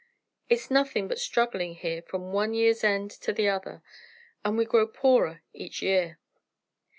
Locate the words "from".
2.01-2.33